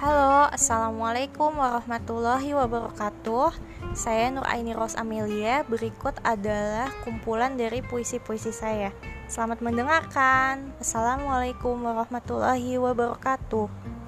[0.00, 3.52] Halo, Assalamualaikum warahmatullahi wabarakatuh.
[3.92, 5.60] Saya Nur Aini Ros Amelia.
[5.68, 8.96] Berikut adalah kumpulan dari puisi-puisi saya.
[9.28, 10.72] Selamat mendengarkan.
[10.80, 13.99] Assalamualaikum warahmatullahi wabarakatuh.